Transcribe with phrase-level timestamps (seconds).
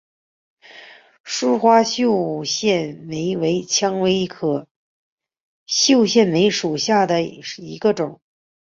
[1.23, 4.67] 疏花绣线梅为蔷薇科
[5.67, 8.19] 绣线梅属下的一个种。